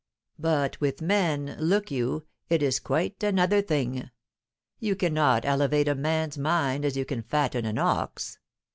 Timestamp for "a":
5.87-5.93